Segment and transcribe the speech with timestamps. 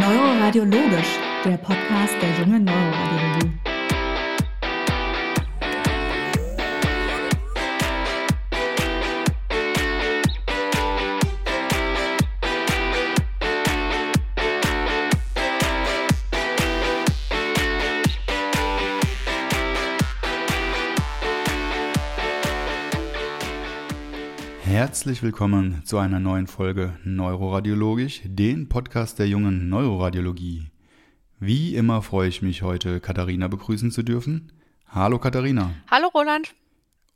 [0.00, 3.69] Neuroradiologisch, der Podcast der jungen Neuroradiologie.
[24.80, 30.70] Herzlich willkommen zu einer neuen Folge Neuroradiologisch, den Podcast der jungen Neuroradiologie.
[31.38, 34.52] Wie immer freue ich mich heute, Katharina begrüßen zu dürfen.
[34.86, 35.74] Hallo Katharina.
[35.90, 36.54] Hallo Roland.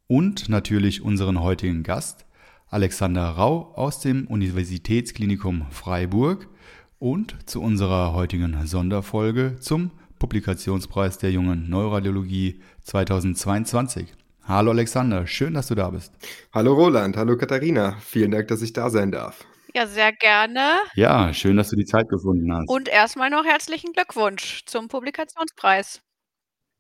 [0.08, 2.26] Und natürlich unseren heutigen Gast,
[2.68, 6.50] Alexander Rau aus dem Universitätsklinikum Freiburg
[6.98, 14.08] und zu unserer heutigen Sonderfolge zum Publikationspreis der jungen Neuroradiologie 2022.
[14.46, 16.12] Hallo Alexander, schön, dass du da bist.
[16.52, 17.96] Hallo Roland, hallo Katharina.
[18.00, 19.42] Vielen Dank, dass ich da sein darf.
[19.74, 20.80] Ja, sehr gerne.
[20.94, 22.68] Ja, schön, dass du die Zeit gefunden hast.
[22.68, 26.02] Und erstmal noch herzlichen Glückwunsch zum Publikationspreis.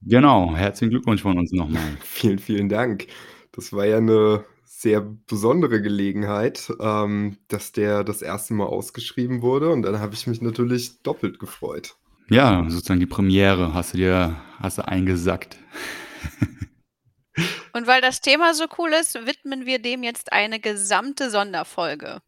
[0.02, 1.82] Genau, herzlichen Glückwunsch von uns nochmal.
[2.02, 3.06] vielen, vielen Dank.
[3.52, 9.70] Das war ja eine sehr besondere Gelegenheit, ähm, dass der das erste Mal ausgeschrieben wurde
[9.70, 11.96] und dann habe ich mich natürlich doppelt gefreut.
[12.28, 15.56] Ja, sozusagen die Premiere hast du dir hast du eingesackt.
[17.74, 22.20] Und weil das Thema so cool ist, widmen wir dem jetzt eine gesamte Sonderfolge.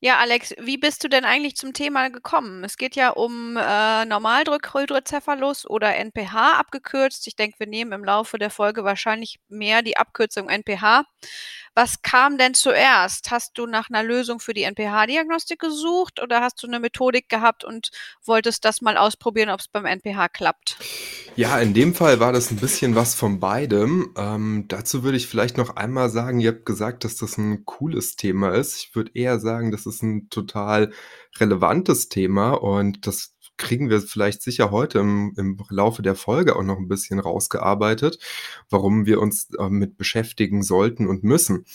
[0.00, 2.62] Ja, Alex, wie bist du denn eigentlich zum Thema gekommen?
[2.62, 7.26] Es geht ja um äh, Normaldrückhydrocephalus oder NPH abgekürzt.
[7.26, 11.04] Ich denke, wir nehmen im Laufe der Folge wahrscheinlich mehr die Abkürzung NPH.
[11.78, 13.30] Was kam denn zuerst?
[13.30, 17.62] Hast du nach einer Lösung für die NPH-Diagnostik gesucht oder hast du eine Methodik gehabt
[17.62, 17.90] und
[18.24, 20.76] wolltest das mal ausprobieren, ob es beim NPH klappt?
[21.36, 24.12] Ja, in dem Fall war das ein bisschen was von beidem.
[24.16, 28.16] Ähm, dazu würde ich vielleicht noch einmal sagen, ihr habt gesagt, dass das ein cooles
[28.16, 28.76] Thema ist.
[28.78, 30.92] Ich würde eher sagen, das ist ein total
[31.38, 36.62] relevantes Thema und das kriegen wir vielleicht sicher heute im, im Laufe der Folge auch
[36.62, 38.18] noch ein bisschen rausgearbeitet,
[38.70, 41.66] warum wir uns äh, mit beschäftigen sollten und müssen.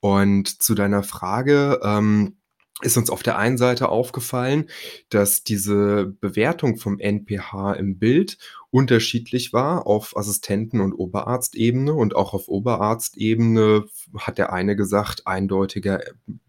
[0.00, 2.36] Und zu deiner Frage, ähm,
[2.82, 4.68] ist uns auf der einen Seite aufgefallen,
[5.08, 8.36] dass diese Bewertung vom NPH im Bild
[8.74, 13.84] unterschiedlich war auf Assistenten- und Oberarztebene und auch auf Oberarztebene
[14.18, 16.00] hat der eine gesagt, eindeutiger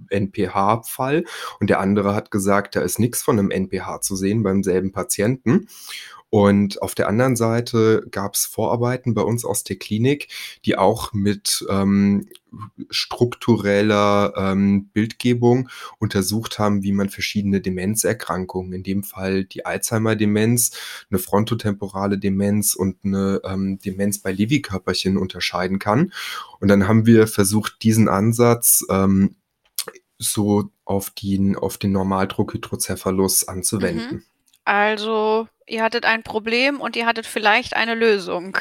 [0.09, 1.24] NPH-Fall
[1.59, 4.91] und der andere hat gesagt, da ist nichts von einem NPH zu sehen beim selben
[4.91, 5.68] Patienten.
[6.31, 10.28] Und auf der anderen Seite gab es Vorarbeiten bei uns aus der Klinik,
[10.66, 12.28] die auch mit ähm,
[12.90, 15.69] struktureller ähm, Bildgebung
[16.00, 20.72] untersucht haben, wie man verschiedene Demenzerkrankungen, in dem Fall die Alzheimer-Demenz,
[21.09, 26.14] eine frontotemporale Demenz und eine ähm, Demenz bei Lewy-Körperchen unterscheiden kann.
[26.59, 29.36] Und dann haben wir versucht, diesen Ansatz ähm,
[30.18, 34.18] so auf den, auf den Normaldruck-Hydrocephalus anzuwenden.
[34.18, 34.24] Mhm.
[34.64, 38.58] Also ihr hattet ein Problem und ihr hattet vielleicht eine Lösung.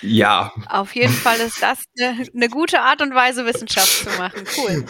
[0.00, 0.52] Ja.
[0.68, 4.44] Auf jeden Fall ist das eine, eine gute Art und Weise, Wissenschaft zu machen.
[4.56, 4.84] Cool.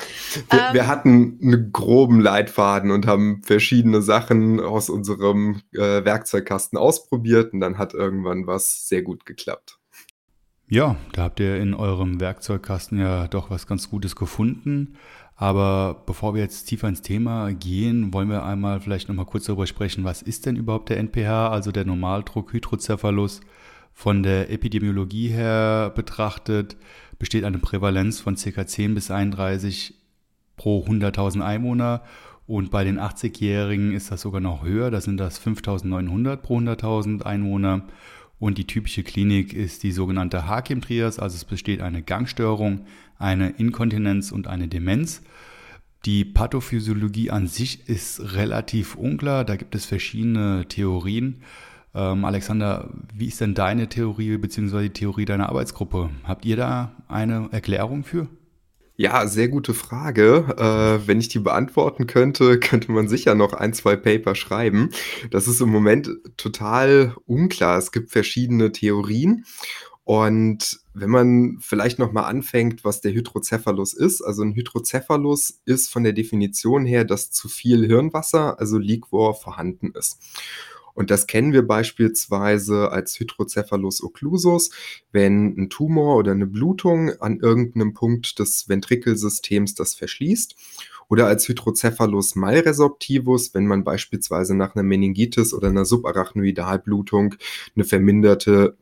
[0.50, 6.78] Wir, ähm, wir, hatten einen groben Leitfaden und haben verschiedene Sachen aus unserem äh, Werkzeugkasten
[6.78, 9.78] ausprobiert und dann hat irgendwann was sehr gut geklappt.
[10.70, 14.98] Ja, da habt ihr in eurem Werkzeugkasten ja doch was ganz Gutes gefunden.
[15.40, 19.68] Aber bevor wir jetzt tiefer ins Thema gehen, wollen wir einmal vielleicht nochmal kurz darüber
[19.68, 23.40] sprechen, was ist denn überhaupt der NPH, also der Normaldruck Hydrocephalus?
[23.94, 26.76] Von der Epidemiologie her betrachtet
[27.20, 28.66] besteht eine Prävalenz von ca.
[28.66, 29.94] 10 bis 31
[30.56, 32.02] pro 100.000 Einwohner
[32.48, 37.22] und bei den 80-Jährigen ist das sogar noch höher, da sind das 5.900 pro 100.000
[37.22, 37.82] Einwohner.
[38.38, 42.86] Und die typische Klinik ist die sogenannte Hakim-Trias, also es besteht eine Gangstörung,
[43.18, 45.22] eine Inkontinenz und eine Demenz.
[46.04, 51.42] Die Pathophysiologie an sich ist relativ unklar, da gibt es verschiedene Theorien.
[51.94, 54.82] Ähm, Alexander, wie ist denn deine Theorie bzw.
[54.82, 56.10] die Theorie deiner Arbeitsgruppe?
[56.22, 58.28] Habt ihr da eine Erklärung für?
[59.00, 60.56] Ja, sehr gute Frage.
[60.58, 64.90] Äh, wenn ich die beantworten könnte, könnte man sicher noch ein, zwei Paper schreiben.
[65.30, 67.78] Das ist im Moment total unklar.
[67.78, 69.44] Es gibt verschiedene Theorien
[70.02, 75.90] und wenn man vielleicht noch mal anfängt, was der Hydrocephalus ist, also ein Hydrocephalus ist
[75.92, 80.18] von der Definition her, dass zu viel Hirnwasser, also Liquor, vorhanden ist.
[80.98, 84.70] Und das kennen wir beispielsweise als Hydrocephalus occlusus,
[85.12, 90.56] wenn ein Tumor oder eine Blutung an irgendeinem Punkt des Ventrikelsystems das verschließt.
[91.08, 97.36] Oder als Hydrocephalus malresorptivus, wenn man beispielsweise nach einer Meningitis oder einer Subarachnoidalblutung
[97.76, 98.76] eine verminderte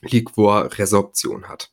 [0.00, 1.70] Liquorresorption hat.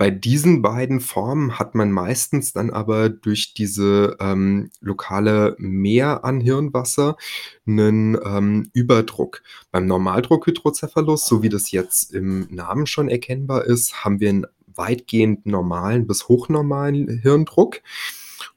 [0.00, 6.40] Bei diesen beiden Formen hat man meistens dann aber durch diese ähm, lokale Mehr an
[6.40, 7.18] Hirnwasser
[7.66, 9.42] einen ähm, Überdruck.
[9.70, 15.44] Beim Normaldruckhydrocephalus, so wie das jetzt im Namen schon erkennbar ist, haben wir einen weitgehend
[15.44, 17.82] normalen bis hochnormalen Hirndruck.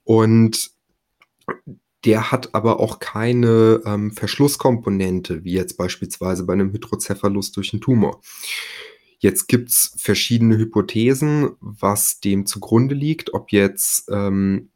[0.05, 0.71] Und
[2.05, 7.81] der hat aber auch keine ähm, Verschlusskomponente, wie jetzt beispielsweise bei einem Hydrocephalus durch einen
[7.81, 8.21] Tumor.
[9.23, 14.69] Jetzt gibt's verschiedene Hypothesen, was dem zugrunde liegt, ob jetzt ähm,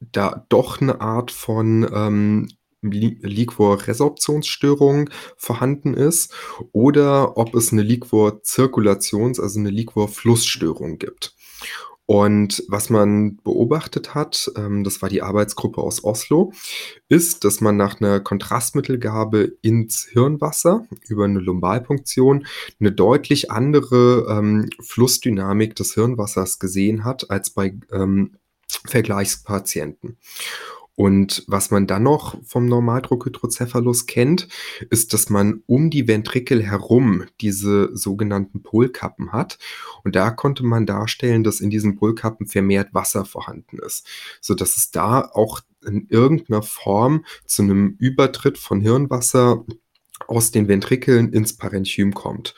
[0.00, 2.48] da doch eine Art von ähm,
[2.82, 6.34] Liquor-Resorptionsstörung vorhanden ist
[6.72, 11.36] oder ob es eine Liquor-Zirkulations-, also eine Liquor-Flussstörung gibt.
[12.10, 16.52] Und was man beobachtet hat, ähm, das war die Arbeitsgruppe aus Oslo,
[17.08, 22.48] ist, dass man nach einer Kontrastmittelgabe ins Hirnwasser über eine Lumbalpunktion
[22.80, 28.32] eine deutlich andere ähm, Flussdynamik des Hirnwassers gesehen hat als bei ähm,
[28.66, 30.16] Vergleichspatienten.
[31.00, 34.48] Und was man dann noch vom Normaldruckhydrocephalus kennt,
[34.90, 39.58] ist, dass man um die Ventrikel herum diese sogenannten Polkappen hat.
[40.04, 44.06] Und da konnte man darstellen, dass in diesen Polkappen vermehrt Wasser vorhanden ist,
[44.42, 49.64] so dass es da auch in irgendeiner Form zu einem Übertritt von Hirnwasser
[50.26, 52.54] aus den Ventrikeln ins Parenchym kommt.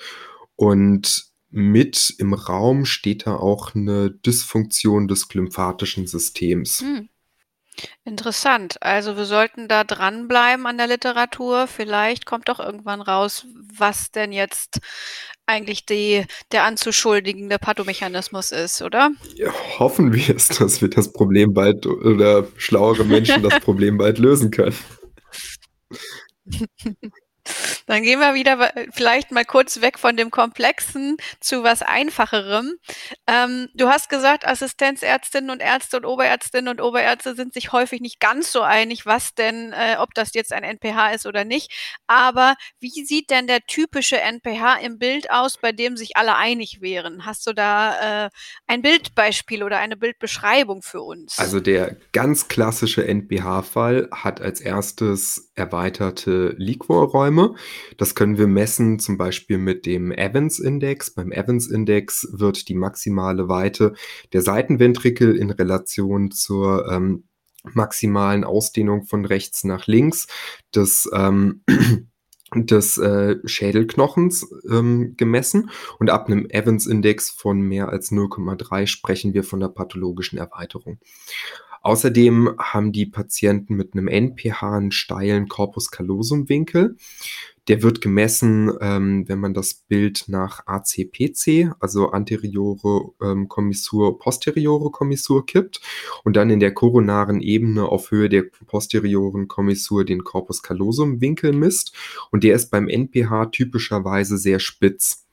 [0.56, 6.80] Und mit im Raum steht da auch eine Dysfunktion des glymphatischen Systems.
[6.80, 7.08] Hm.
[8.04, 8.82] Interessant.
[8.82, 11.66] Also wir sollten da dranbleiben an der Literatur.
[11.66, 13.46] Vielleicht kommt doch irgendwann raus,
[13.76, 14.80] was denn jetzt
[15.46, 19.10] eigentlich die, der anzuschuldigende Pathomechanismus ist, oder?
[19.34, 24.18] Ja, hoffen wir es, dass wir das Problem bald oder schlauere Menschen das Problem bald
[24.18, 24.76] lösen können.
[27.86, 32.74] Dann gehen wir wieder vielleicht mal kurz weg von dem Komplexen zu was Einfacherem.
[33.26, 38.20] Ähm, du hast gesagt, Assistenzärztinnen und Ärzte und Oberärztinnen und Oberärzte sind sich häufig nicht
[38.20, 41.72] ganz so einig, was denn, äh, ob das jetzt ein NPH ist oder nicht.
[42.06, 46.80] Aber wie sieht denn der typische NPH im Bild aus, bei dem sich alle einig
[46.80, 47.26] wären?
[47.26, 48.30] Hast du da äh,
[48.66, 51.38] ein Bildbeispiel oder eine Bildbeschreibung für uns?
[51.38, 57.54] Also der ganz klassische NPH-Fall hat als erstes erweiterte Liquorräume.
[57.98, 61.14] Das können wir messen zum Beispiel mit dem Evans-Index.
[61.14, 63.92] Beim Evans-Index wird die maximale Weite
[64.32, 67.24] der Seitenventrikel in Relation zur ähm,
[67.64, 70.26] maximalen Ausdehnung von rechts nach links
[70.74, 71.62] des ähm,
[72.54, 79.42] des äh, Schädelknochens ähm, gemessen und ab einem Evans-Index von mehr als 0,3 sprechen wir
[79.44, 80.98] von der pathologischen Erweiterung.
[81.82, 86.96] Außerdem haben die Patienten mit einem NPH einen steilen Corpus callosum-Winkel.
[87.68, 94.90] Der wird gemessen, ähm, wenn man das Bild nach ACPC, also anteriore ähm, Kommissur, posteriore
[94.90, 95.80] Kommissur kippt
[96.24, 101.52] und dann in der koronaren Ebene auf Höhe der posterioren Kommissur den Corpus callosum Winkel
[101.52, 101.94] misst
[102.32, 105.26] und der ist beim NPH typischerweise sehr spitz.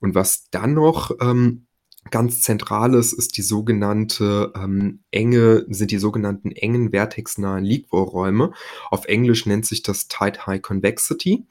[0.00, 1.66] Und was dann noch ähm,
[2.10, 8.52] ganz zentrales ist die sogenannte ähm, enge, sind die sogenannten engen vertexnahen Liquorräume.
[8.90, 11.46] Auf Englisch nennt sich das Tight High Convexity,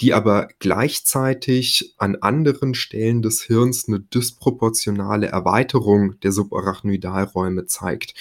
[0.00, 8.14] die aber gleichzeitig an anderen Stellen des Hirns eine disproportionale Erweiterung der Subarachnoidalräume zeigt.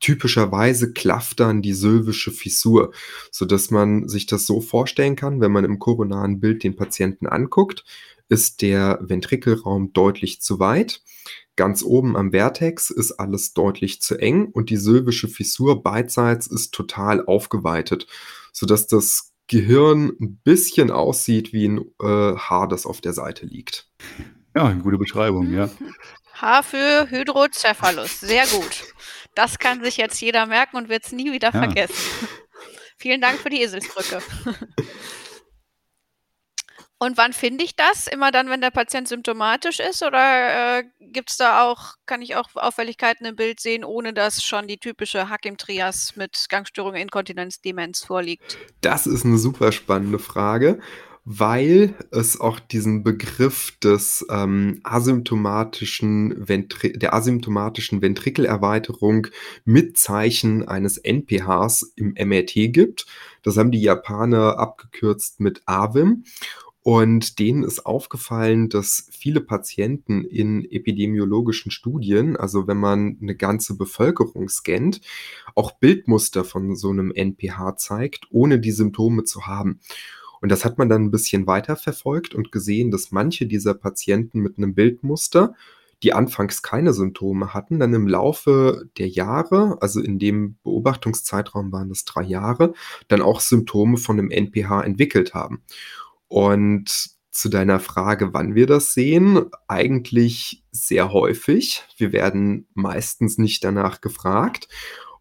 [0.00, 2.92] Typischerweise klafft dann die sylvische Fissur,
[3.30, 7.28] so dass man sich das so vorstellen kann, wenn man im koronaren Bild den Patienten
[7.28, 7.84] anguckt,
[8.28, 11.02] ist der Ventrikelraum deutlich zu weit.
[11.56, 16.72] Ganz oben am Vertex ist alles deutlich zu eng und die sylvische Fissur beidseits ist
[16.72, 18.06] total aufgeweitet,
[18.52, 23.90] sodass das Gehirn ein bisschen aussieht wie ein äh, Haar, das auf der Seite liegt.
[24.56, 25.68] Ja, eine gute Beschreibung, ja.
[26.34, 28.94] Haar für Hydrocephalus, sehr gut.
[29.34, 31.62] Das kann sich jetzt jeder merken und wird es nie wieder ja.
[31.64, 31.94] vergessen.
[32.96, 34.22] Vielen Dank für die Eselsbrücke.
[37.02, 38.06] Und wann finde ich das?
[38.06, 40.04] Immer dann, wenn der Patient symptomatisch ist?
[40.04, 44.44] Oder äh, gibt es da auch, kann ich auch Auffälligkeiten im Bild sehen, ohne dass
[44.44, 48.56] schon die typische Hakim-Trias mit Gangstörung, Inkontinenz, Demenz vorliegt?
[48.82, 50.78] Das ist eine super spannende Frage,
[51.24, 59.26] weil es auch diesen Begriff des ähm, asymptomatischen Ventri der asymptomatischen Ventrikelerweiterung
[59.64, 63.06] mit Zeichen eines NPHs im MRT gibt.
[63.42, 66.22] Das haben die Japaner abgekürzt mit AVIM.
[66.84, 73.76] Und denen ist aufgefallen, dass viele Patienten in epidemiologischen Studien, also wenn man eine ganze
[73.76, 75.00] Bevölkerung scannt,
[75.54, 79.78] auch Bildmuster von so einem NPH zeigt, ohne die Symptome zu haben.
[80.40, 84.40] Und das hat man dann ein bisschen weiter verfolgt und gesehen, dass manche dieser Patienten
[84.40, 85.54] mit einem Bildmuster,
[86.02, 91.90] die anfangs keine Symptome hatten, dann im Laufe der Jahre, also in dem Beobachtungszeitraum waren
[91.90, 92.74] das drei Jahre,
[93.06, 95.62] dann auch Symptome von einem NPH entwickelt haben.
[96.32, 101.82] Und zu deiner Frage, wann wir das sehen, eigentlich sehr häufig.
[101.98, 104.66] Wir werden meistens nicht danach gefragt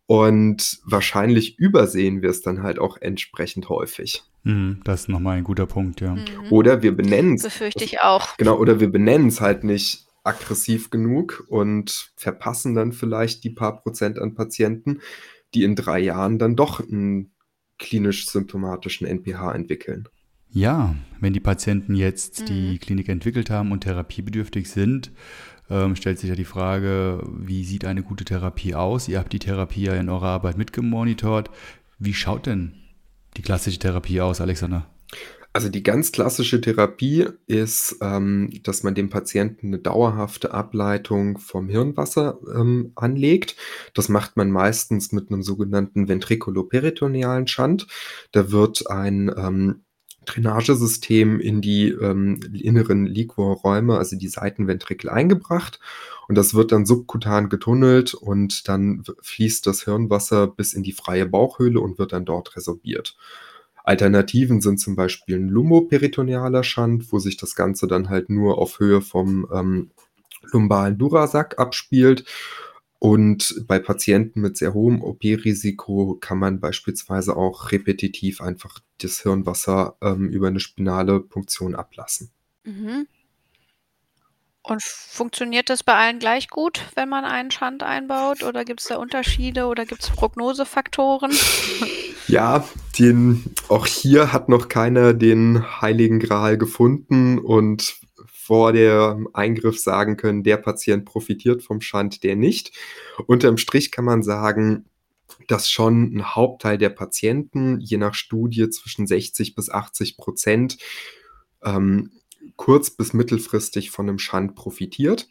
[0.06, 4.24] und wahrscheinlich übersehen wir es dann halt auch entsprechend häufig.
[4.44, 6.16] Mhm, das ist nochmal ein guter Punkt, ja.
[6.16, 6.50] Mhm.
[6.50, 7.44] Oder wir benennen es.
[7.44, 8.38] Befürchte ich auch.
[8.38, 13.82] Genau, oder wir benennen es halt nicht aggressiv genug und verpassen dann vielleicht die paar
[13.82, 15.02] Prozent an Patienten,
[15.54, 17.34] die in drei Jahren dann doch einen
[17.80, 20.08] klinisch symptomatischen NPH entwickeln.
[20.54, 22.46] Ja, wenn die Patienten jetzt mhm.
[22.46, 25.12] die Klinik entwickelt haben und therapiebedürftig sind,
[25.70, 29.08] ähm, stellt sich ja die Frage, wie sieht eine gute Therapie aus?
[29.08, 31.50] Ihr habt die Therapie ja in eurer Arbeit mitgemonitort.
[32.00, 32.74] Wie schaut denn
[33.38, 34.88] die klassische Therapie aus, Alexander?
[35.54, 41.68] Also die ganz klassische Therapie ist, ähm, dass man dem Patienten eine dauerhafte Ableitung vom
[41.70, 43.56] Hirnwasser ähm, anlegt.
[43.94, 47.88] Das macht man meistens mit einem sogenannten ventrikuloperitonealen Schand.
[48.32, 49.82] Da wird ein ähm,
[50.26, 55.80] Drainagesystem in die ähm, inneren Liquorräume, also die Seitenventrikel, eingebracht.
[56.28, 61.26] Und das wird dann subkutan getunnelt und dann fließt das Hirnwasser bis in die freie
[61.26, 63.18] Bauchhöhle und wird dann dort resorbiert.
[63.84, 68.80] Alternativen sind zum Beispiel ein lumboperitonealer Schand, wo sich das Ganze dann halt nur auf
[68.80, 69.92] Höhe vom ähm,
[70.52, 72.26] lumbalen Durasack abspielt
[73.04, 79.98] und bei Patienten mit sehr hohem OP-Risiko kann man beispielsweise auch repetitiv einfach das Hirnwasser
[80.02, 82.30] ähm, über eine spinale Punktion ablassen.
[82.64, 83.08] Mhm.
[84.62, 88.44] Und funktioniert das bei allen gleich gut, wenn man einen Schand einbaut?
[88.44, 91.32] Oder gibt es da Unterschiede oder gibt es Prognosefaktoren?
[92.28, 92.64] Ja,
[93.00, 97.96] den, auch hier hat noch keiner den heiligen Gral gefunden und
[98.44, 102.72] vor dem Eingriff sagen können, der Patient profitiert vom Schand, der nicht.
[103.28, 104.86] Unterm Strich kann man sagen,
[105.48, 110.78] dass schon ein Hauptteil der Patienten, je nach Studie zwischen 60 bis 80 Prozent,
[111.64, 112.12] ähm,
[112.56, 115.28] kurz- bis mittelfristig von einem Schand profitiert.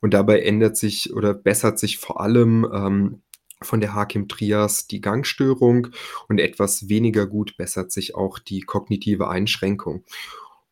[0.00, 3.22] Und dabei ändert sich oder bessert sich vor allem ähm,
[3.62, 5.88] von der Hakim-Trias die Gangstörung
[6.28, 10.04] und etwas weniger gut bessert sich auch die kognitive Einschränkung.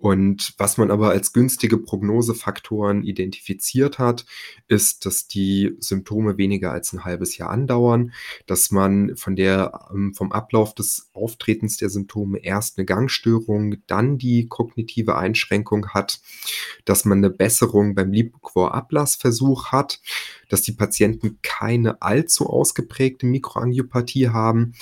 [0.01, 4.25] Und was man aber als günstige Prognosefaktoren identifiziert hat,
[4.67, 8.15] ist, dass die Symptome weniger als ein halbes Jahr andauern,
[8.47, 14.17] dass man von der, ähm, vom Ablauf des Auftretens der Symptome erst eine Gangstörung, dann
[14.17, 16.21] die kognitive Einschränkung hat,
[16.87, 20.01] dass man eine Besserung beim Lipoquor-Ablassversuch hat,
[20.49, 24.73] dass die Patienten keine allzu ausgeprägte Mikroangiopathie haben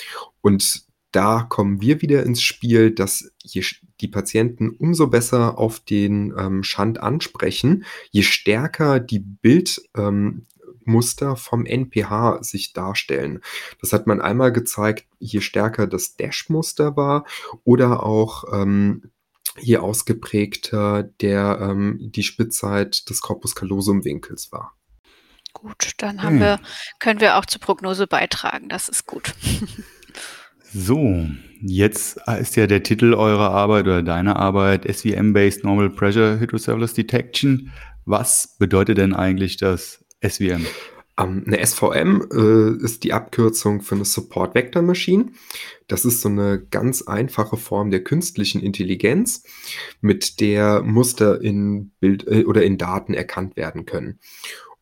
[0.43, 0.88] und
[1.19, 3.65] da kommen wir wieder ins Spiel, dass je
[4.01, 10.45] die Patienten umso besser auf den ähm, Schand ansprechen, je stärker die Bildmuster
[11.31, 13.41] ähm, vom NPH sich darstellen.
[13.81, 17.27] Das hat man einmal gezeigt, je stärker das Dash-Muster war
[17.65, 19.11] oder auch ähm,
[19.61, 24.77] je ausgeprägter der, ähm, die Spitzheit des Corpus callosum-Winkels war.
[25.53, 26.41] Gut, dann haben hm.
[26.43, 26.61] wir,
[27.01, 28.69] können wir auch zur Prognose beitragen.
[28.69, 29.35] Das ist gut.
[30.75, 31.27] So,
[31.63, 37.73] jetzt ist ja der Titel eurer Arbeit oder deiner Arbeit SVM-Based Normal Pressure Hydrocephalus Detection.
[38.05, 40.67] Was bedeutet denn eigentlich das SVM?
[41.19, 45.33] Um, ähm, eine SVM äh, ist die Abkürzung für eine Support Vector Machine.
[45.87, 49.45] Das ist so eine ganz einfache Form der künstlichen Intelligenz,
[50.01, 54.19] mit der Muster in Bild äh, oder in Daten erkannt werden können.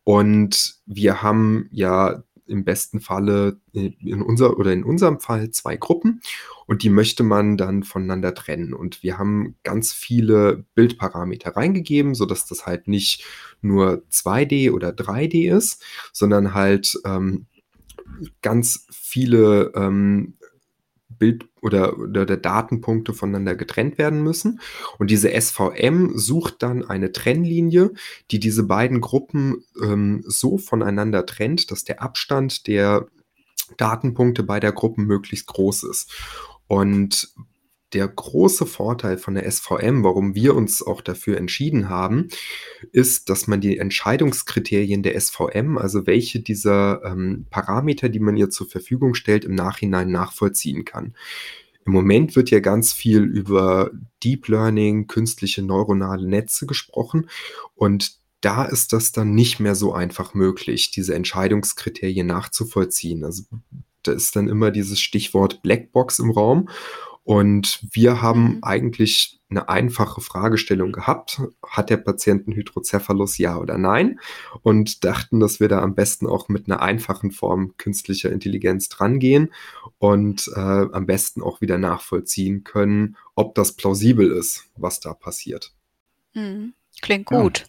[0.03, 6.21] Und wir haben ja im besten Falle in unser oder in unserem Fall zwei Gruppen
[6.65, 8.73] und die möchte man dann voneinander trennen.
[8.73, 13.25] Und wir haben ganz viele Bildparameter reingegeben, sodass das halt nicht
[13.61, 17.47] nur 2D oder 3D ist, sondern halt ähm,
[18.41, 20.37] ganz viele ähm,
[21.17, 24.59] Bild- oder, oder der Datenpunkte voneinander getrennt werden müssen.
[24.97, 27.91] Und diese SVM sucht dann eine Trennlinie,
[28.31, 33.07] die diese beiden Gruppen ähm, so voneinander trennt, dass der Abstand der
[33.77, 36.11] Datenpunkte beider Gruppen möglichst groß ist.
[36.67, 37.33] Und
[37.93, 42.27] der große Vorteil von der SVM, warum wir uns auch dafür entschieden haben,
[42.91, 48.49] ist, dass man die Entscheidungskriterien der SVM, also welche dieser ähm, Parameter, die man ihr
[48.49, 51.15] zur Verfügung stellt, im Nachhinein nachvollziehen kann.
[51.85, 53.91] Im Moment wird ja ganz viel über
[54.21, 57.29] Deep Learning, künstliche neuronale Netze gesprochen
[57.75, 63.23] und da ist das dann nicht mehr so einfach möglich, diese Entscheidungskriterien nachzuvollziehen.
[63.23, 63.43] Also
[64.03, 66.69] da ist dann immer dieses Stichwort Blackbox im Raum
[67.27, 68.59] Und wir haben Mhm.
[68.63, 74.19] eigentlich eine einfache Fragestellung gehabt: Hat der Patient 'n Hydrocephalus, ja oder nein?
[74.61, 79.51] Und dachten, dass wir da am besten auch mit einer einfachen Form künstlicher Intelligenz drangehen
[79.97, 85.73] und, äh, am besten auch wieder nachvollziehen können, ob das plausibel ist, was da passiert.
[86.33, 86.73] Mhm.
[87.01, 87.37] Klingt Ja.
[87.41, 87.65] gut.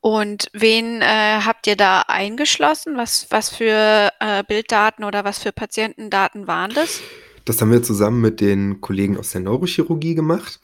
[0.00, 2.96] Und wen, äh, habt ihr da eingeschlossen?
[2.96, 7.04] Was was für, äh, Bilddaten oder was für Patientendaten waren das?
[7.48, 10.60] Das haben wir zusammen mit den Kollegen aus der Neurochirurgie gemacht.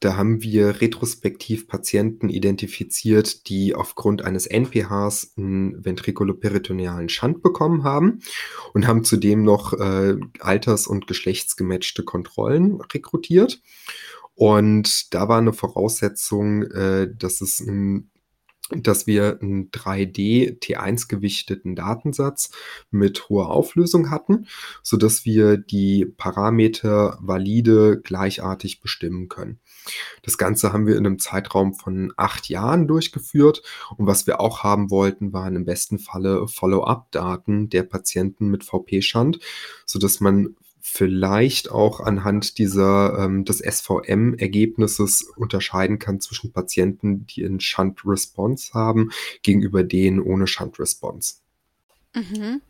[0.00, 8.18] Da haben wir retrospektiv Patienten identifiziert, die aufgrund eines NPHs 'n ventrikuloperitonealen Shunt bekommen haben
[8.74, 13.62] und haben zudem noch, äh, alters und geschlechtsgematchte Kontrollen rekrutiert.
[14.34, 18.10] Und da war eine Voraussetzung, äh, dass es 'n
[18.76, 22.50] dass wir 'n 3D T1 gewichteten Datensatz
[22.90, 24.46] mit hoher Auflösung hatten,
[24.82, 29.58] sodass wir die Parameter valide gleichartig bestimmen können.
[30.22, 33.62] Das Ganze haben wir in einem Zeitraum von 8 Jahren durchgeführt
[33.96, 39.40] und was wir auch haben wollten, waren im besten Falle Follow-up-Daten der Patienten mit VP-Shunt,
[39.86, 47.60] sodass man vielleicht auch anhand dieser ähm, des SVM-Ergebnisses unterscheiden kann zwischen Patienten, die 'n
[47.60, 49.10] Shunt-Response haben,
[49.42, 51.36] gegenüber denen ohne Shunt-Response.
[52.14, 52.62] Mhm.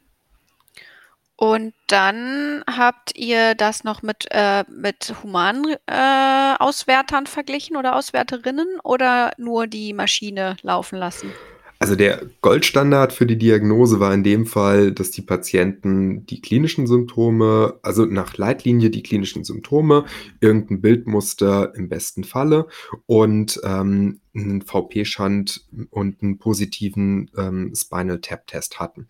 [1.36, 8.78] Und dann habt ihr das noch mit, äh mit humanen, äh, Auswertern verglichen oder Auswerterinnen
[8.84, 11.38] oder nur die Maschine laufen lassen?
[11.82, 16.86] Also, der Goldstandard für die Diagnose war in dem Fall, dass die Patienten die klinischen
[16.86, 20.04] Symptome also, nach Leitlinie die klinischen Symptome,
[20.42, 22.66] irgend 'n Bildmuster im besten Falle
[23.06, 29.08] und, ähm, 'nen VP-Shunt und 'n positiven, ähm, Spinal Tap Test hatten.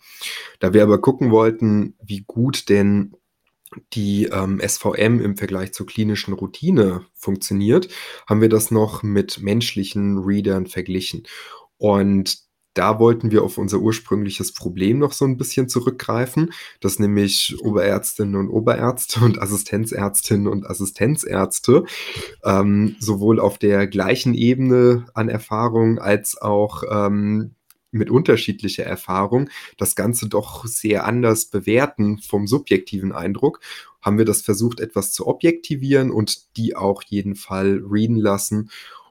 [0.61, 3.15] Da wir aber gucken wollten, wie gut denn
[3.95, 7.89] die, ähm, SVM im Vergleich zur klinischen Routine funktioniert,
[8.29, 11.25] haben wir das noch mit menschlichen Readern verglichen.
[11.79, 12.39] Und
[12.81, 18.37] da wollten wir auf unser ursprüngliches Problem noch so 'n bisschen zurückgreifen, dass nämlich Oberärztinnen
[18.37, 21.85] und Oberärzte und Assistenzärztinnen und Assistenzärzte,
[22.45, 27.53] ähm, sowohl auf der gleichen Ebene an Erfahrung als auch, ähm,
[27.93, 33.61] mit unterschiedlicher Erfahrung das Ganze doch sehr anders bewerten vom subjektiven Eindruck.
[34.01, 38.71] Haben wir das versucht, etwas zu objektivieren und die auch jeden Fall readen lassen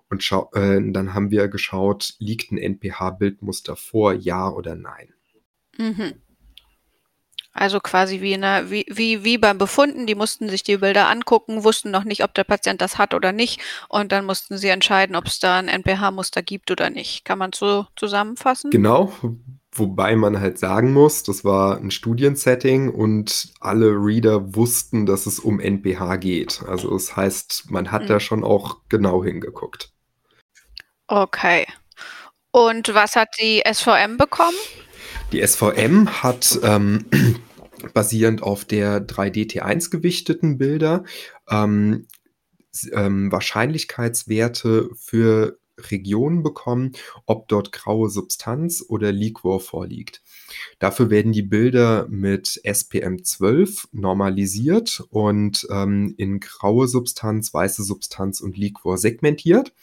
[0.10, 5.14] und schau äh, dann haben wir geschaut, liegt 'n NPH-Bildmuster vor, ja oder nein?
[5.78, 6.20] Mhm.
[7.54, 11.10] Also, quasi wie in 'ner wie wie wie beim Befunden, die mussten sich die Bilder
[11.10, 14.68] angucken, wussten noch nicht, ob der Patient das hat oder nicht und dann mussten sie
[14.70, 17.26] entscheiden, ob's da 'n NPH-Muster gibt oder nicht.
[17.26, 18.74] Kann man's so zusammenfassen?
[18.74, 19.12] Genau,
[19.72, 25.40] wobei man halt sagen muss, das war 'n Studiensetting und alle Reader wussten, dass es
[25.40, 26.62] um NPH geht.
[26.68, 28.20] Also, das heißt, man hat da Mhm.
[28.20, 29.92] schon auch genau hingeguckt.
[31.10, 31.66] Okay.
[32.52, 34.58] Und was hat die SVM bekommen?
[35.32, 37.06] Die SVM hat, ähm,
[37.94, 41.04] basierend auf der 3D T1 gewichteten Bilder,
[41.50, 42.08] ähm,
[42.92, 46.92] ähm, Wahrscheinlichkeitswerte für Regionen bekommen,
[47.26, 50.22] ob dort graue Substanz oder Liquor vorliegt.
[50.80, 58.58] Dafür werden die Bilder mit SPM-12 normalisiert und, ähm, in graue Substanz, weiße Substanz und
[58.58, 59.74] Liquor segmentiert.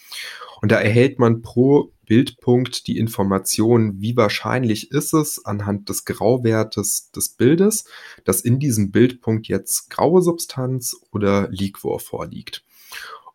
[0.62, 7.10] Und da erhält man pro Bildpunkt die Information, wie wahrscheinlich ist es anhand des Grauwertes
[7.10, 7.84] des Bildes,
[8.24, 12.64] dass in diesem Bildpunkt jetzt graue Substanz oder Liquor vorliegt.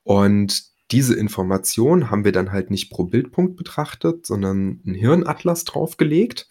[0.03, 6.47] Und diese Information haben wir dann halt nicht pro Bildpunkt betrachtet, sondern 'n Hirnatlas draufgelegt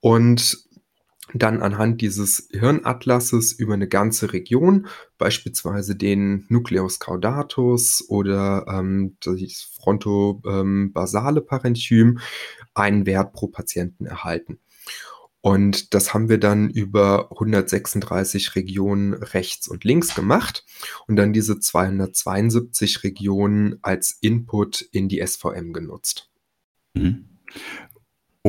[0.00, 0.58] und
[1.34, 4.86] dann anhand dieses Hirnatlases über 'ne ganze Region,
[5.18, 12.20] beispielsweise den Nucleus caudatus oder, ähm, das fronto ähm, Parenchym,
[12.74, 14.58] einen Wert pro Patienten erhalten.
[15.40, 20.64] Und das haben wir dann über 136 Regionen rechts und links gemacht
[21.06, 26.28] und dann diese 272 Regionen als Input in die SVM genutzt.
[26.94, 27.38] Mhm.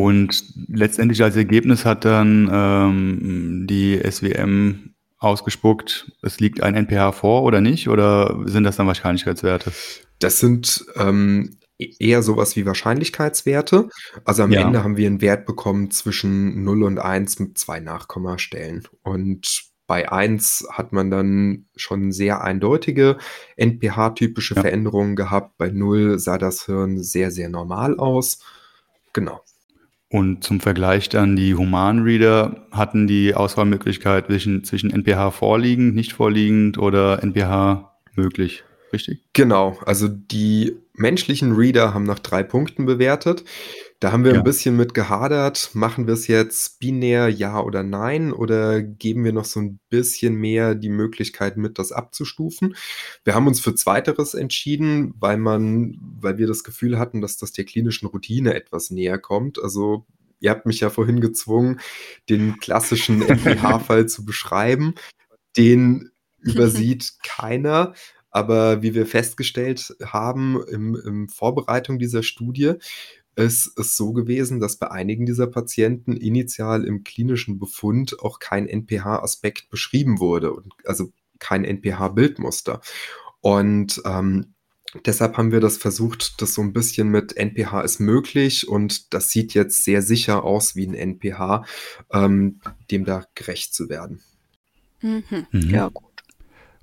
[0.03, 7.43] Und letztendlich als Ergebnis hat dann, ähm, die SWM ausgespuckt, es liegt ein NPH vor
[7.43, 7.89] oder nicht?
[7.89, 9.73] Oder sind das dann Wahrscheinlichkeitswerte?
[10.19, 13.87] Das sind, ähm, e eher so was wie Wahrscheinlichkeitswerte.
[14.25, 14.61] Also, am Ja.
[14.61, 18.83] Ende haben wir 'n Wert bekommen zwischen 0 und 1 mit 2 Nachkommastellen.
[19.01, 23.17] Und bei 1 hat man dann schon sehr eindeutige
[23.57, 24.61] NPH-typische Ja.
[24.61, 25.57] Veränderungen gehabt.
[25.57, 28.39] Bei 0 sah das Hirn sehr, sehr normal aus.
[29.13, 29.41] Genau.
[30.11, 36.79] Und zum Vergleich dann die Humanreader hatten die Auswahlmöglichkeit zwischen, zwischen NPH vorliegend, nicht vorliegend
[36.79, 39.23] oder NPH möglich, richtig?
[39.33, 43.43] Genau, also die menschlichen Reader haben nach drei Punkten bewertet.
[44.01, 44.37] Da haben wir Ja.
[44.39, 45.71] ein bisschen mit gehadert.
[45.73, 50.35] Machen wir es jetzt binär ja oder nein oder geben wir noch so ein bisschen
[50.35, 52.75] mehr die Möglichkeit mit, das abzustufen?
[53.25, 57.51] Wir haben uns für Zweiteres entschieden, weil man weil wir das Gefühl hatten, dass das
[57.51, 59.61] der klinischen Routine etwas näher kommt.
[59.61, 60.05] Also,
[60.39, 61.81] ihr habt mich ja vorhin gezwungen,
[62.29, 64.95] den klassischen NPH-Fall zu beschreiben.
[65.57, 67.93] Den übersieht keiner,
[68.31, 72.75] aber wie wir festgestellt haben im im Vorbereitung dieser Studie,
[73.39, 78.67] ist es so gewesen, dass bei einigen dieser Patienten initial im klinischen Befund auch kein
[78.67, 82.81] NPH-Aspekt beschrieben wurde und also kein NPH-Bildmuster.
[83.41, 84.53] Und, ähm,
[85.05, 89.29] deshalb haben wir das versucht, das so ein bisschen mit NPH ist möglich und das
[89.29, 91.65] sieht jetzt sehr sicher aus wie ein NPH,
[92.11, 92.59] ähm,
[92.91, 94.21] dem da gerecht zu werden.
[95.01, 95.47] Mhm.
[95.51, 95.69] Mhm.
[95.69, 96.05] Ja, gut.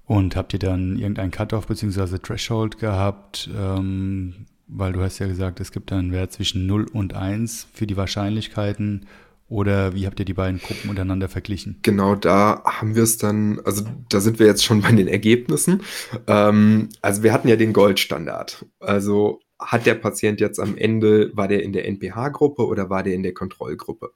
[0.05, 2.19] Und habt ihr dann irgendein Cutoff bzw.
[2.19, 3.51] Threshold gehabt?
[3.53, 7.87] Ähm, weil du hast ja gesagt, es gibt einen Wert zwischen 0 und 1 für
[7.87, 9.07] die Wahrscheinlichkeiten.
[9.49, 11.79] Oder wie habt ihr die beiden Gruppen untereinander verglichen?
[11.83, 15.83] Genau, da haben wir es dann, also da sind wir jetzt schon bei den Ergebnissen.
[16.27, 18.67] Ähm, also wir hatten ja den Goldstandard.
[18.81, 23.15] Also hat der Patient jetzt am Ende, war der in der NPH-Gruppe oder war der
[23.15, 24.11] in der Kontrollgruppe?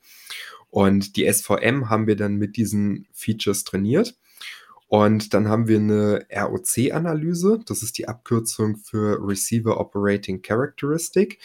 [0.68, 4.16] Und die SVM haben wir dann mit diesen Features trainiert.
[4.90, 11.38] Und dann haben wir eine ROC-Analyse, das ist die Abkürzung für Receiver Operating Characteristic,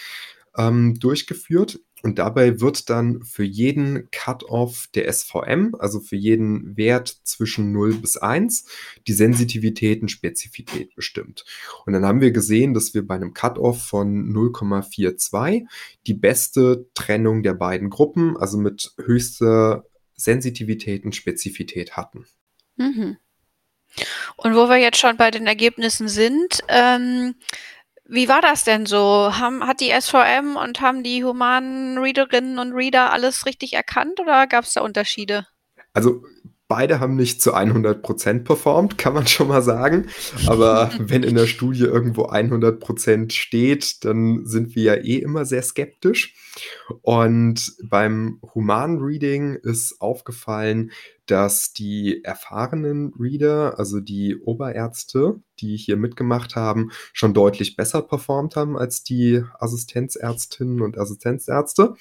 [0.57, 1.79] ähm, durchgeführt.
[2.01, 7.93] Und dabei wird dann für jeden Cut-off der SVM, also für jeden Wert zwischen 0
[7.93, 8.65] bis 1,
[9.07, 11.45] die Sensitivitätenspezifität bestimmt.
[11.85, 15.67] Und dann haben wir gesehen, dass wir bei einem Cut-off von 0,42
[16.07, 22.25] die beste Trennung der beiden Gruppen, also mit höchster Sensitivitätenspezifität hatten.
[22.77, 23.17] Mhm.
[24.35, 27.35] Und wo wir jetzt schon bei den Ergebnissen sind, ähm,
[28.07, 29.37] wie war das denn so?
[29.37, 34.45] Haben, hat die SVM und haben die humanen Readerinnen und Reader alles richtig erkannt oder
[34.47, 35.47] gab es da Unterschiede?
[35.93, 36.23] Also
[36.67, 40.07] beide haben nicht zu 100% performt, kann man schon mal sagen.
[40.47, 45.61] Aber wenn in der Studie irgendwo 100% steht, dann sind wir ja eh immer sehr
[45.61, 46.35] skeptisch.
[47.01, 50.91] Und beim humanen Reading ist aufgefallen,
[51.25, 58.55] dass die erfahrenen Reader, also die Oberärzte, die hier mitgemacht haben, schon deutlich besser performt
[58.55, 61.95] haben als die Assistenzärztinnen und Assistenzärzte.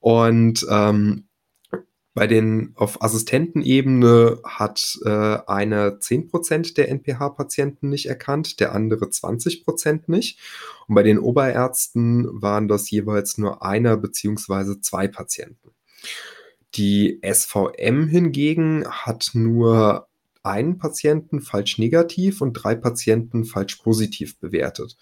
[0.00, 1.26] Und ähm,
[2.16, 10.04] bei den auf Assistentenebene hat äh, einer 10% der NPH-Patienten nicht erkannt, der andere 20%
[10.06, 10.40] nicht.
[10.88, 15.72] Und bei den Oberärzten waren das jeweils nur einer beziehungsweise zwei Patienten.
[16.74, 20.08] Die SVM hingegen hat nur
[20.42, 24.96] einen Patienten falsch negativ und drei Patienten falsch positiv bewertet.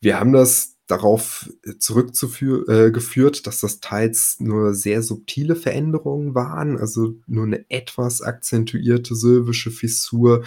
[0.00, 7.14] Wir haben das darauf zurückgeführt, äh, dass das teils nur sehr subtile Veränderungen waren, also
[7.26, 10.44] nur eine etwas akzentuierte sylvische Fissur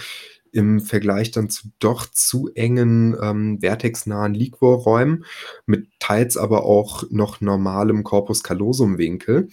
[0.52, 5.26] im Vergleich dann zu doch zu engen ähm, vertexnahen Liquorräumen
[5.65, 9.50] mit teils aber auch noch normalem Corpus callosum Winkel.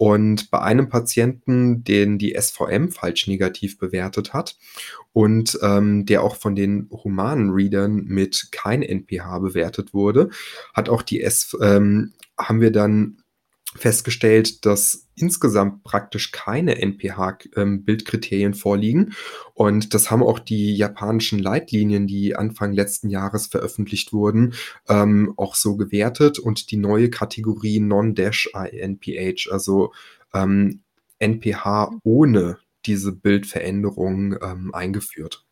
[0.00, 4.56] Und bei einem Patienten, den die SVM falsch negativ bewertet hat
[5.12, 10.30] und ähm, der auch von den humanen Readern mit kein NPH bewertet wurde,
[10.72, 13.19] hat auch die S, ähm, haben wir dann
[13.76, 19.14] festgestellt, dass insgesamt praktisch keine NPH-Bildkriterien ähm, vorliegen.
[19.54, 24.54] Und das haben auch die japanischen Leitlinien, die Anfang letzten Jahres veröffentlicht wurden,
[24.88, 29.92] ähm, auch so gewertet und die neue Kategorie Non-NPH, also
[30.34, 30.80] ähm,
[31.18, 35.44] NPH ohne diese Bildveränderung ähm, eingeführt.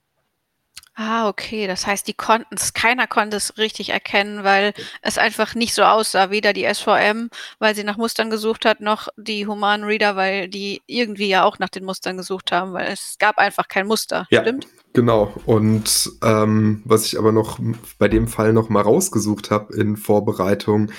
[0.94, 1.68] Ah, okay.
[1.68, 5.82] Das heißt, die konnten es, keiner konnte es richtig erkennen, weil es einfach nicht so
[5.84, 6.30] aussah.
[6.30, 10.82] Weder die SVM, weil sie nach Mustern gesucht hat, noch die humanen Reader, weil die
[10.86, 14.26] irgendwie ja auch nach den Mustern gesucht haben, weil es gab einfach kein Muster.
[14.30, 14.66] Ja, Stimmt?
[14.92, 15.32] Genau.
[15.46, 17.60] Und ähm, was ich aber noch
[17.98, 20.90] bei dem Fall noch mal rausgesucht habe in Vorbereitung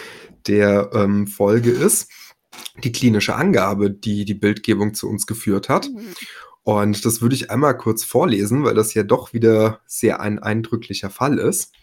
[0.47, 2.09] der ähm, Folge ist
[2.83, 5.89] die klinische Angabe, die die Bildgebung zu uns geführt hat.
[5.89, 6.15] Mhm.
[6.69, 11.10] Und das würde ich einmal kurz vorlesen, weil das ja doch wieder sehr ein eindrücklicher
[11.10, 11.73] Fall ist.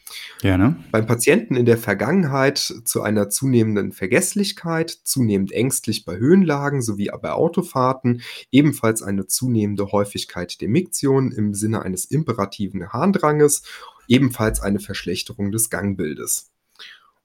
[0.41, 0.77] Gerne.
[0.93, 7.33] Beim Patienten in der Vergangenheit zu einer zunehmenden Vergesslichkeit, zunehmend ängstlich bei Höhenlagen sowie bei
[7.33, 8.23] Autofahrten,
[8.53, 13.63] ebenfalls eine zunehmende Häufigkeit der Miktion im Sinne eines imperativen Harndranges,
[14.07, 16.53] ebenfalls eine Verschlechterung des Gangbildes.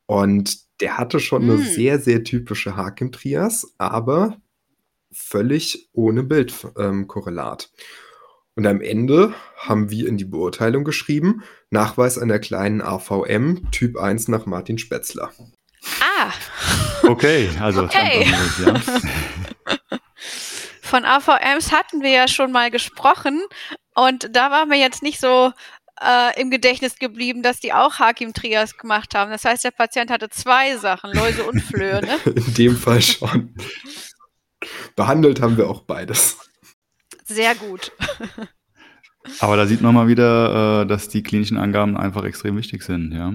[0.07, 1.63] Und der hatte schon eine Hm.
[1.75, 4.41] sehr, sehr typische Hakim-Trias, aber
[5.11, 7.69] völlig ohne Bildkorrelat.
[8.55, 14.27] Und am Ende haben wir in die Beurteilung geschrieben, Nachweis einer kleinen AVM, Typ 1
[14.27, 15.31] nach Martin Spätzler.
[16.01, 16.31] Ah,
[17.03, 18.19] Okay, also Okay.
[18.25, 18.79] nicht, ja.
[20.81, 23.41] von AVMs hatten wir ja schon mal gesprochen
[23.95, 25.51] und da war mir jetzt nicht so
[26.01, 29.31] äh, im Gedächtnis geblieben, dass die auch Hakim-Trias gemacht haben.
[29.31, 32.17] Das heißt, der Patient hatte zwei Sachen, Läuse und Flöhe, ne?
[32.25, 33.55] In dem Fall schon.
[34.95, 36.37] Behandelt haben wir auch beides.
[37.25, 37.91] Sehr gut.
[39.39, 43.13] Aber da sieht man mal wieder, äh, dass die klinischen Angaben einfach extrem wichtig sind,
[43.13, 43.33] ja.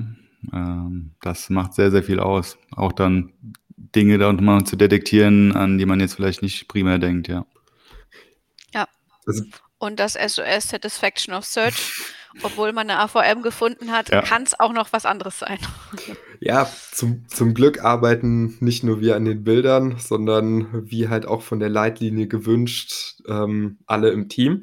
[0.52, 2.58] Ähm, das macht sehr, sehr viel aus.
[2.72, 3.32] Auch dann
[3.76, 7.46] Dinge da mal zu detektieren, an die man jetzt vielleicht nicht primär denkt, ja.
[9.26, 9.44] Also,
[9.78, 11.92] Und das SOS Satisfaction of Search,
[12.42, 14.22] obwohl man eine AVM gefunden hat, Ja.
[14.22, 15.58] kann es auch noch was anderes sein.
[16.40, 21.42] ja, zum, zum Glück arbeiten nicht nur wir an den Bildern, sondern wie halt auch
[21.42, 24.62] von der Leitlinie gewünscht, ähm, alle im Team.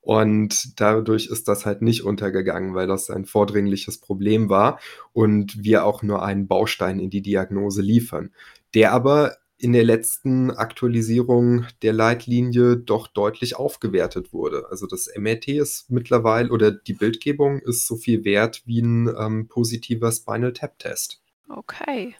[0.00, 4.78] Und dadurch ist das halt nicht untergegangen, weil das ein vordringliches Problem war
[5.14, 8.30] und wir auch nur einen Baustein in die Diagnose liefern,
[8.74, 14.66] der aber in der letzten Aktualisierung der Leitlinie doch deutlich aufgewertet wurde.
[14.70, 19.48] Also das MRT ist mittlerweile oder die Bildgebung ist so viel wert wie ein ähm,
[19.48, 21.22] positiver Spinal Tap Test.
[21.48, 22.14] Okay.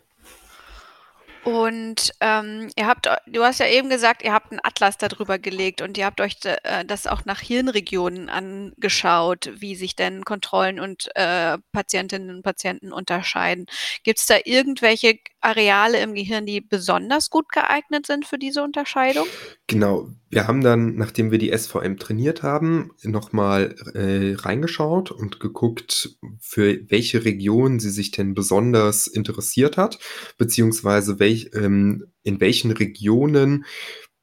[1.45, 5.83] Und ähm, ihr habt, du hast ja eben gesagt, ihr habt einen Atlas darüber gelegt
[5.83, 11.15] und ihr habt euch äh, das auch nach Hirnregionen angeschaut, wie sich denn Kontrollen und
[11.17, 13.67] äh, Patientinnen und Patienten unterscheiden.
[14.05, 19.27] Gibt es da irgendwelche Areale im Gehirn, die besonders gut geeignet sind für diese Unterscheidung?
[19.67, 26.17] Genau, wir haben dann, nachdem wir die SVM trainiert haben, nochmal äh, reingeschaut und geguckt,
[26.41, 30.01] für welche Region sie sich denn besonders interessiert hat,
[30.37, 33.65] beziehungsweise welch, ähm, in welchen Regionen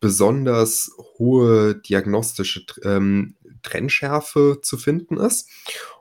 [0.01, 5.47] besonders hohe diagnostische ähm, Trennschärfe zu finden ist.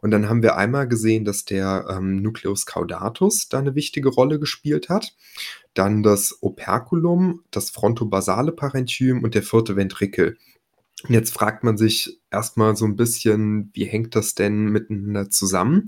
[0.01, 4.41] Und dann haben wir einmal gesehen, dass der ähm, Nucleus caudatus da eine wichtige Rolle
[4.41, 5.15] gespielt hat.
[5.75, 10.39] Dann das Operculum, das frontobasale Parenchym und der vierte Ventrikel.
[11.07, 15.87] Und jetzt fragt man sich erstmal so ein bisschen, wie hängt das denn miteinander zusammen?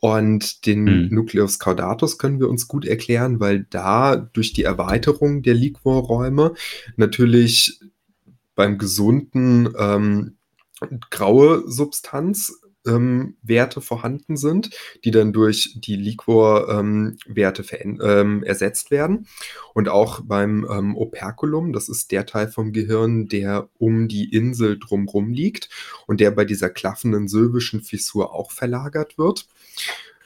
[0.00, 1.08] Und den Hm.
[1.10, 6.54] Nucleus caudatus können wir uns gut erklären, weil da durch die Erweiterung der Liquorräume
[6.96, 7.80] natürlich
[8.54, 10.36] beim gesunden ähm,
[11.10, 12.60] graue Substanz
[13.42, 14.70] Werte vorhanden sind,
[15.04, 19.26] die dann durch die Liquor-Werte veränd- ähm, ersetzt werden.
[19.74, 24.78] Und auch beim ähm, Operculum, das ist der Teil vom Gehirn, der um die Insel
[24.78, 25.68] drumrum liegt
[26.06, 29.46] und der bei dieser klaffenden sylvischen Fissur auch verlagert wird.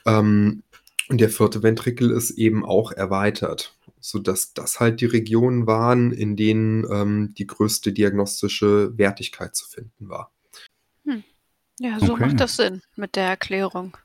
[0.05, 0.63] Ähm,
[1.09, 6.35] und der vierte Ventrikel ist eben auch erweitert, sodass das halt die Regionen waren, in
[6.35, 10.32] denen ähm, die größte diagnostische Wertigkeit zu finden war.
[11.83, 12.27] Ja, so Okay.
[12.27, 13.97] macht das Sinn mit der Erklärung.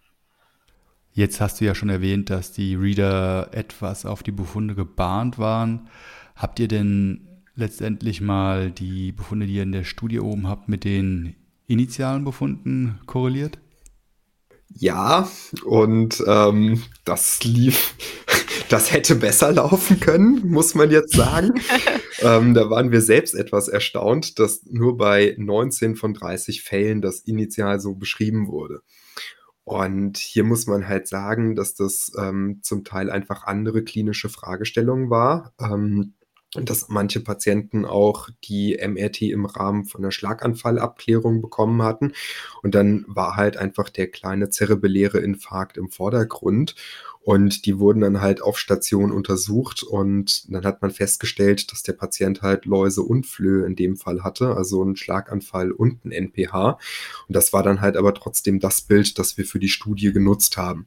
[1.13, 5.89] Jetzt hast du ja schon erwähnt, dass die Reader etwas auf die Befunde gebahnt waren.
[6.35, 10.83] Habt ihr denn letztendlich mal die Befunde, die ihr in der Studie oben habt, mit
[10.83, 11.37] den
[11.69, 13.59] initialen Befunden korreliert?
[14.75, 15.29] Ja,
[15.65, 17.95] und ähm, das lief,
[18.71, 21.53] das hätte besser laufen können, muss man jetzt sagen.
[22.21, 27.21] ähm, da waren wir selbst etwas erstaunt, dass nur bei 19 von 30 Fällen das
[27.21, 28.83] initial so beschrieben wurde.
[29.65, 35.11] Und hier muss man halt sagen, dass das ähm, zum Teil einfach andere klinische Fragestellungen
[35.11, 35.53] war.
[35.61, 36.15] Ähm,
[36.55, 42.13] dass manche Patienten auch die MRT im Rahmen von einer Schlaganfallabklärung bekommen hatten.
[42.63, 46.75] Und dann war halt einfach der kleine zerebelläre Infarkt im Vordergrund.
[47.21, 51.93] Und die wurden dann halt auf Station untersucht und dann hat man festgestellt, dass der
[51.93, 56.79] Patient halt Läuse und Flöhe in dem Fall hatte, also einen Schlaganfall und ein NPH.
[57.29, 60.57] Und das war dann halt aber trotzdem das Bild, das wir für die Studie genutzt
[60.57, 60.87] haben.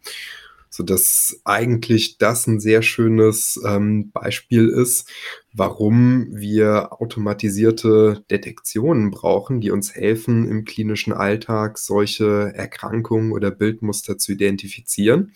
[0.74, 5.10] Sodass eigentlich das ein sehr schönes ähm, Beispiel ist,
[5.54, 14.18] warum wir automatisierte Detektionen brauchen, die uns helfen, im klinischen Alltag solche Erkrankungen oder Bildmuster
[14.18, 15.34] zu identifizieren,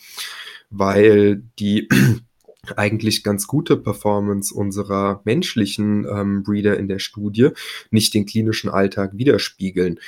[0.69, 1.89] weil die
[2.77, 7.49] eigentlich ganz gute Performance unserer menschlichen ähm, Breeder in der Studie
[7.91, 9.99] nicht den klinischen Alltag widerspiegeln.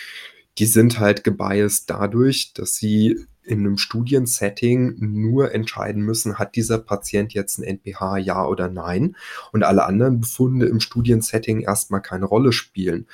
[0.58, 6.78] Die sind halt gebiased dadurch, dass sie in einem Studiensetting nur entscheiden müssen, hat dieser
[6.78, 9.16] Patient jetzt ein NPH, ja oder nein,
[9.52, 13.08] und alle anderen Befunde im Studiensetting erstmal keine Rolle spielen.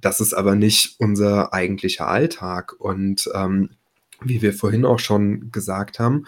[0.00, 3.70] Das ist aber nicht unser eigentlicher Alltag und ähm,
[4.22, 6.24] wie wir vorhin auch schon gesagt haben,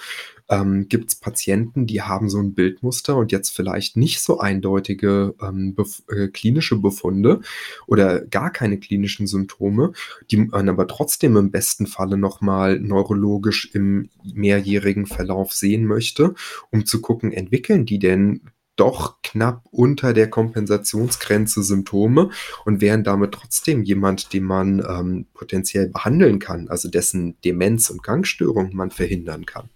[0.48, 5.34] ähm, gibt es Patienten, die haben so ein Bildmuster und jetzt vielleicht nicht so eindeutige
[5.42, 7.40] ähm, bef äh, klinische Befunde
[7.86, 9.92] oder gar keine klinischen Symptome,
[10.30, 16.34] die man aber trotzdem im besten Falle nochmal neurologisch im mehrjährigen Verlauf sehen möchte,
[16.70, 18.42] um zu gucken, entwickeln die denn
[18.78, 22.30] doch knapp unter der Kompensationsgrenze Symptome
[22.64, 28.02] und wären damit trotzdem jemand, den man ähm, potenziell behandeln kann, also dessen Demenz und
[28.02, 29.68] Gangstörung man verhindern kann.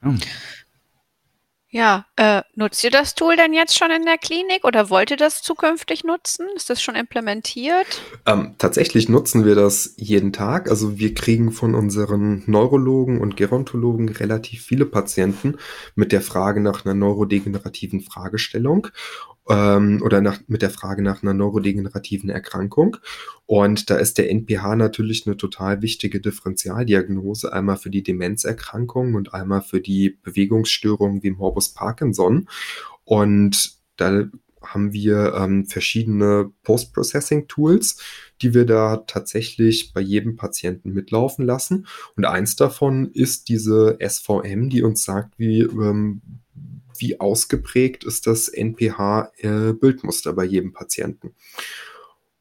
[0.00, 0.18] Hm.
[1.70, 5.18] Ja, äh, nutzt ihr das Tool denn jetzt schon in der Klinik oder wollt ihr
[5.18, 6.46] das zukünftig nutzen?
[6.56, 8.00] Ist das schon implementiert?
[8.24, 10.70] Ähm, tatsächlich nutzen wir das jeden Tag.
[10.70, 15.56] Also wir kriegen von unseren Neurologen und Gerontologen relativ viele Patienten
[15.94, 18.88] mit der Frage nach einer neurodegenerativen Fragestellung
[19.48, 22.96] ähm, oder nach, mit der Frage nach einer neurodegenerativen Erkrankung.
[23.46, 29.34] Und da ist der NPH natürlich eine total wichtige Differentialdiagnose, einmal für die Demenzerkrankung und
[29.34, 32.48] einmal für die Bewegungsstörungen wie Morbus Parkinson.
[33.04, 34.28] Und da
[34.62, 38.02] haben wir ähm, verschiedene Post-Processing-Tools,
[38.42, 41.86] die wir da tatsächlich bei jedem Patienten mitlaufen lassen.
[42.16, 46.20] Und eins davon ist diese SVM, die uns sagt, wie, ähm,
[46.98, 51.34] wie ausgeprägt ist das NPH-Bildmuster äh, bei jedem Patienten.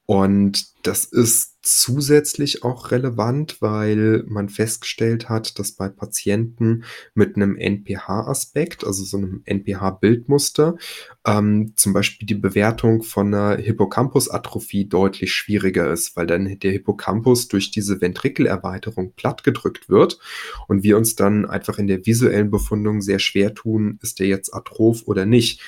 [0.06, 7.56] Und das ist zusätzlich auch relevant, weil man festgestellt hat, dass bei Patienten mit einem
[7.58, 10.76] NPH-Aspekt, also so einem NPH-Bildmuster,
[11.26, 17.48] ähm, zum Beispiel die Bewertung von einer Hippocampus-Atrophie deutlich schwieriger ist, weil dann der Hippocampus
[17.48, 20.20] durch diese Ventrikelerweiterung plattgedrückt wird
[20.68, 24.54] und wir uns dann einfach in der visuellen Befundung sehr schwer tun, ist der jetzt
[24.54, 25.62] atroph oder nicht.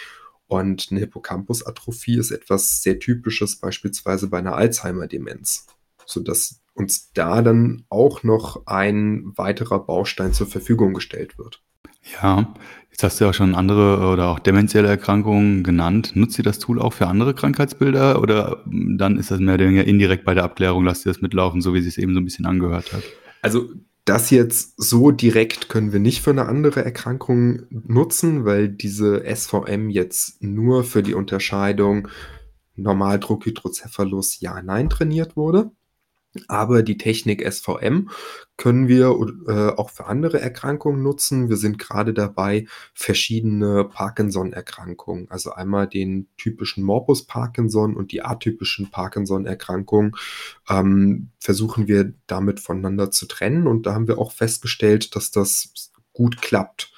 [0.50, 5.68] Und eine Hippocampus-Atrophie ist etwas sehr Typisches, beispielsweise bei einer Alzheimer-Demenz,
[6.10, 11.62] sodass uns da dann auch noch ein weiterer Baustein zur Verfügung gestellt wird.
[12.22, 12.54] Ja,
[12.90, 16.16] jetzt hast du ja auch schon andere oder auch demenzielle Erkrankungen genannt.
[16.16, 19.86] Nutzt ihr das Tool auch für andere Krankheitsbilder oder dann ist das mehr oder weniger
[19.86, 22.26] indirekt bei der Abklärung, lasst ihr das mitlaufen, so wie es sich eben so ein
[22.26, 23.04] bisschen angehört hat?
[23.42, 23.70] Also
[24.06, 29.90] das jetzt so direkt können wir nicht für eine andere Erkrankung nutzen, weil diese SVM
[29.90, 32.08] jetzt nur für die Unterscheidung
[32.76, 35.72] Normaldruckhydrocephalus ja-nein trainiert wurde.
[36.48, 38.10] Aber die Technik SVM
[38.56, 39.16] können wir
[39.48, 41.50] äh, auch für andere Erkrankungen nutzen.
[41.50, 48.92] Wir sind gerade dabei, verschiedene Parkinson-Erkrankungen, also einmal den typischen Morbus Parkinson und die atypischen
[48.92, 50.16] Parkinson-Erkrankungen,
[50.70, 53.66] ähm, versuchen wir damit voneinander zu trennen.
[53.66, 56.92] Und da haben wir auch festgestellt, dass das gut klappt.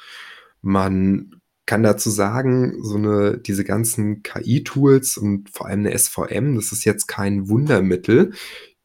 [0.61, 6.73] Man kann dazu sagen, so eine, diese ganzen KI-Tools und vor allem eine SVM, das
[6.73, 8.33] ist jetzt kein Wundermittel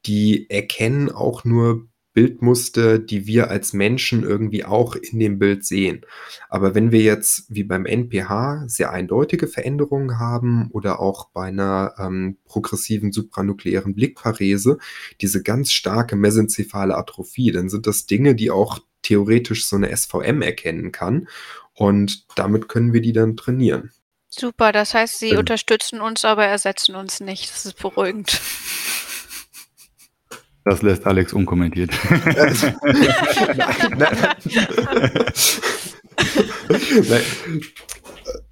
[0.07, 6.01] die erkennen auch nur Bildmuster, die wir als Menschen irgendwie auch in dem Bild sehen.
[6.49, 11.95] Aber wenn wir jetzt wie beim NPH sehr eindeutige Veränderungen haben oder auch bei einer
[11.99, 14.79] ähm, progressiven supranuklearen Blickparese
[15.21, 20.41] diese ganz starke mesencephale Atrophie, dann sind das Dinge, die auch theoretisch so eine SVM
[20.41, 21.29] erkennen kann.
[21.75, 23.93] Und damit können wir die dann trainieren.
[24.31, 25.39] Super, das heißt, Sie ähm.
[25.41, 27.51] unterstützen uns, aber ersetzen uns nicht.
[27.53, 28.41] Das ist beruhigend.
[30.67, 31.93] Das lässt Alex unkommentiert.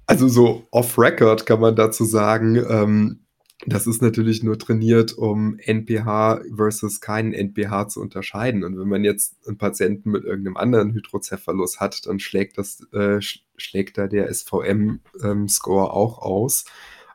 [0.07, 3.19] also so off-Record kann man dazu sagen, ähm,
[3.65, 8.63] das ist natürlich nur trainiert, um NPH versus keinen NPH zu unterscheiden.
[8.63, 13.19] Und wenn man jetzt einen Patienten mit irgendeinem anderen Hydrocephalus hat, dann schlägt das, äh,
[13.57, 16.63] schlägt da der SVM-Score ähm, auch aus.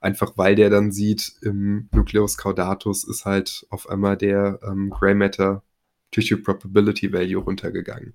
[0.00, 5.14] Einfach weil der dann sieht, im Nucleus caudatus ist halt auf einmal der ähm, Gray
[5.14, 5.62] Matter
[6.10, 8.14] Tissue Probability Value runtergegangen.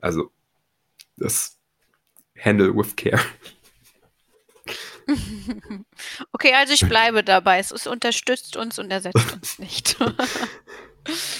[0.00, 0.30] Also,
[1.16, 1.58] das
[2.38, 3.20] Handle with care.
[6.32, 7.58] Okay, also ich bleibe dabei.
[7.58, 9.96] Es unterstützt uns und ersetzt uns nicht.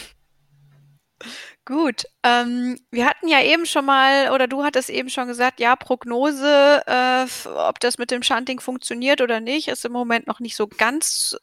[1.68, 5.76] Gut, ähm, wir hatten ja eben schon mal, oder du hattest eben schon gesagt, ja,
[5.76, 10.56] Prognose, äh, ob das mit dem Shunting funktioniert oder nicht, ist im Moment noch nicht
[10.56, 11.36] so ganz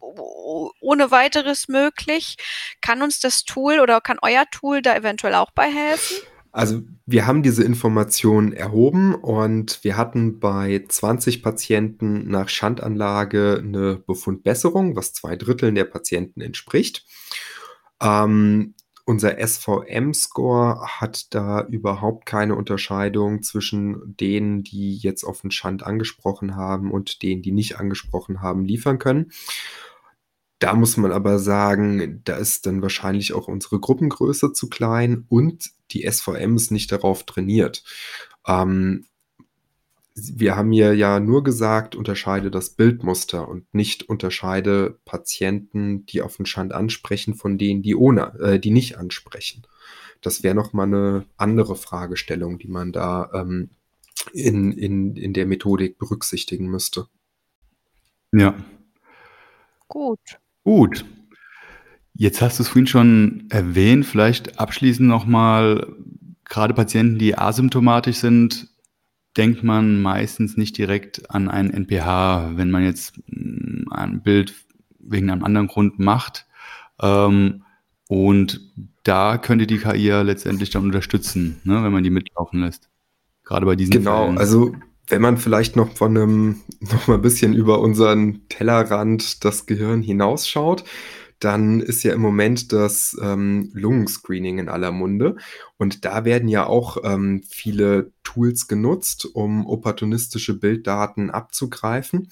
[0.00, 2.38] ohne weiteres möglich.
[2.80, 6.16] Kann uns das Tool oder kann euer Tool da eventuell auch bei helfen?
[6.52, 13.96] Also wir haben diese Informationen erhoben und wir hatten bei 20 Patienten nach Schandanlage eine
[14.06, 17.04] Befundbesserung, was zwei Dritteln der Patienten entspricht.
[18.02, 18.74] Ähm,
[19.10, 26.54] unser SVM-Score hat da überhaupt keine Unterscheidung zwischen denen, die jetzt auf den Schand angesprochen
[26.54, 29.32] haben und denen, die nicht angesprochen haben, liefern können.
[30.60, 35.70] Da muss man aber sagen, da ist dann wahrscheinlich auch unsere Gruppengröße zu klein und
[35.90, 37.82] die SVM ist nicht darauf trainiert.
[38.46, 39.06] Ähm,
[40.14, 46.36] wir haben hier ja nur gesagt, unterscheide das Bildmuster und nicht unterscheide Patienten, die auf
[46.36, 49.62] den Schand ansprechen, von denen, die ohne, äh, die nicht ansprechen.
[50.20, 53.70] Das wäre nochmal eine andere Fragestellung, die man da ähm,
[54.32, 57.06] in, in, in der Methodik berücksichtigen müsste.
[58.32, 58.54] Ja.
[59.88, 60.38] Gut.
[60.62, 61.04] Gut.
[62.14, 65.94] Jetzt hast du es vorhin schon erwähnt, vielleicht abschließend nochmal,
[66.44, 68.69] gerade Patienten, die asymptomatisch sind,
[69.36, 74.54] denkt man meistens nicht direkt an ein NPH, wenn man jetzt mm, ein Bild
[74.98, 76.46] wegen einem anderen Grund macht.
[77.00, 77.64] Ähm,
[78.08, 78.60] und
[79.04, 82.88] da könnte die KI ja letztendlich dann unterstützen, ne, wenn man die mitlaufen lässt.
[83.44, 84.38] Gerade bei diesen Genau, Fällen.
[84.38, 84.74] also
[85.08, 90.02] wenn man vielleicht noch von einem, noch mal ein bisschen über unseren Tellerrand das Gehirn
[90.02, 90.84] hinausschaut,
[91.40, 95.36] dann ist ja im Moment das ähm, Lungenscreening in aller Munde.
[95.78, 102.30] Und da werden ja auch ähm, viele Tools genutzt, um opportunistische Bilddaten abzugreifen.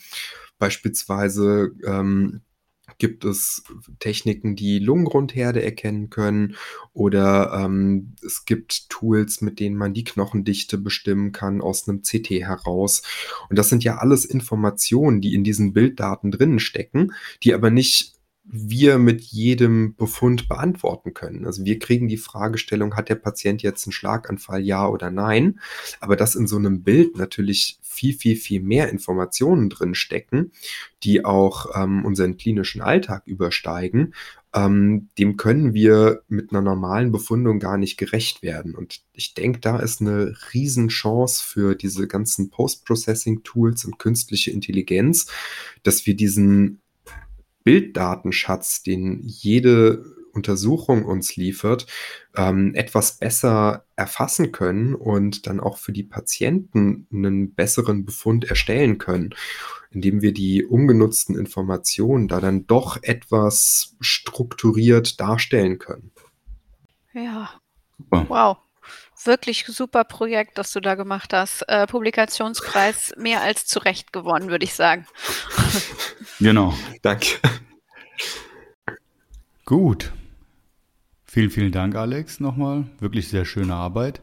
[0.59, 2.43] Beispielsweise ähm,
[2.99, 3.63] gibt es
[4.01, 6.57] Techniken, die Lungengrundherde erkennen können
[6.93, 12.31] oder ähm, es gibt Tools, mit denen man die Knochendichte bestimmen kann aus einem CT
[12.31, 13.03] heraus.
[13.49, 18.18] Und das sind ja alles Informationen, die in diesen Bilddaten drinnen stecken, die aber nicht
[18.51, 21.45] wir mit jedem Befund beantworten können.
[21.45, 25.61] Also wir kriegen die Fragestellung, hat der Patient jetzt einen Schlaganfall, ja oder nein?
[26.01, 30.53] Aber dass in so einem Bild natürlich viel, viel, viel mehr Informationen drin stecken,
[31.03, 34.15] die auch ähm, unseren klinischen Alltag übersteigen,
[34.55, 38.75] ähm, dem können wir mit einer normalen Befundung gar nicht gerecht werden.
[38.75, 45.27] Und ich denke, da ist eine Riesenchance für diese ganzen Post-Processing-Tools und künstliche Intelligenz,
[45.83, 46.81] dass wir diesen
[47.69, 50.03] Bilddatenschatz, den jede
[50.33, 51.87] Untersuchung uns liefert,
[52.35, 58.97] ähm, etwas besser erfassen können und dann auch für die Patienten einen besseren Befund erstellen
[58.97, 59.35] können,
[59.91, 66.11] indem wir die ungenutzten Informationen da dann doch etwas strukturiert darstellen können.
[67.13, 67.51] Ja.
[67.99, 68.27] Super.
[68.31, 68.57] Wow.
[69.25, 71.63] Wirklich super Projekt, das du da gemacht hast.
[71.63, 75.07] Äh, Publikationspreis mehr als zu Recht gewonnen, würde ich sagen.
[76.41, 76.73] Genau.
[77.03, 77.27] Danke.
[79.65, 80.13] Gut.
[81.25, 82.85] Vielen, vielen Dank, Alex, nochmal.
[83.01, 84.21] Wirklich sehr schöne Arbeit.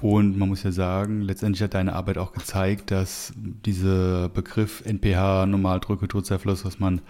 [0.00, 5.46] Und man muss ja sagen, letztendlich hat deine Arbeit auch gezeigt, dass dieser Begriff NPH,
[5.46, 7.02] Normaldrücke-Todcephalus, was man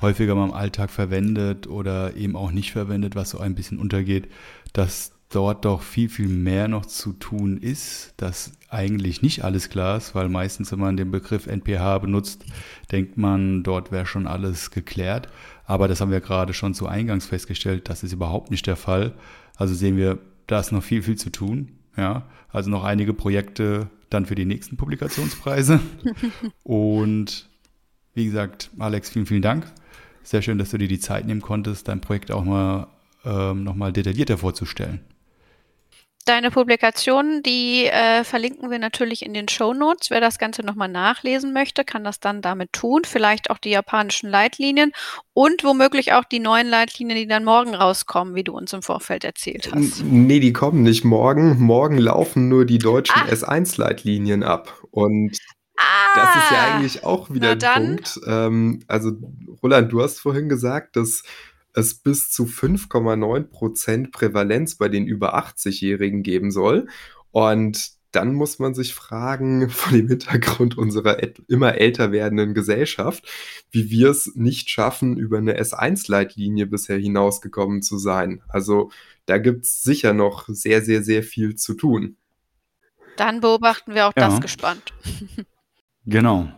[0.00, 4.28] häufiger mal im Alltag verwendet oder eben auch nicht verwendet, was so ein bisschen untergeht,
[4.72, 9.96] dass dort doch viel, viel mehr noch zu tun ist, dass eigentlich nicht alles klar
[9.96, 12.44] ist, weil meistens, wenn man den Begriff NPH benutzt,
[12.90, 15.28] denkt man, dort wäre schon alles geklärt.
[15.64, 19.14] Aber das haben wir gerade schon zu Eingangs festgestellt, das ist überhaupt nicht der Fall.
[19.56, 20.18] Also sehen wir,
[20.48, 21.70] da ist noch viel, viel zu tun.
[21.96, 25.80] Ja, also noch einige Projekte dann für die nächsten Publikationspreise.
[26.64, 27.48] Und
[28.14, 29.66] wie gesagt, Alex, vielen, vielen Dank.
[30.24, 32.88] Sehr schön, dass du dir die Zeit nehmen konntest, dein Projekt auch mal
[33.24, 35.00] ähm, nochmal detaillierter vorzustellen.
[36.30, 40.10] Deine Publikationen, die äh, verlinken wir natürlich in den Show Notes.
[40.10, 43.02] Wer das Ganze nochmal nachlesen möchte, kann das dann damit tun.
[43.04, 44.92] Vielleicht auch die japanischen Leitlinien
[45.32, 49.24] und womöglich auch die neuen Leitlinien, die dann morgen rauskommen, wie du uns im Vorfeld
[49.24, 50.04] erzählt hast.
[50.04, 51.58] Nee, die kommen nicht morgen.
[51.58, 53.32] Morgen laufen nur die deutschen Ah.
[53.32, 54.72] S1-Leitlinien ab.
[54.92, 55.36] Und
[55.78, 57.96] Ah, das ist ja eigentlich auch wieder ein.
[57.96, 58.20] Punkt.
[58.28, 59.12] Ähm, also,
[59.64, 61.24] Roland, du hast vorhin gesagt, dass
[61.74, 66.88] es bis zu 5,9% Prävalenz bei den über 80-Jährigen geben soll.
[67.30, 71.18] Und dann muss man sich fragen, vor dem Hintergrund unserer
[71.48, 73.24] immer älter werdenden Gesellschaft,
[73.70, 78.42] wie wir es nicht schaffen, über eine S1-Leitlinie bisher hinausgekommen zu sein.
[78.48, 78.90] Also
[79.26, 82.16] da gibt es sicher noch sehr, sehr, sehr viel zu tun.
[83.16, 84.28] Dann beobachten wir auch Ja.
[84.28, 84.92] das gespannt.
[86.06, 86.48] Genau.